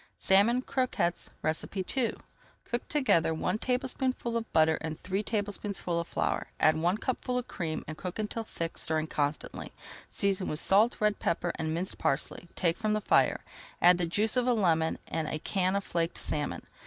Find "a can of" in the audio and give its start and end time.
15.27-15.83